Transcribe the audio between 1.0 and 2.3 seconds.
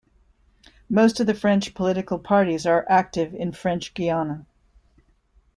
of the French political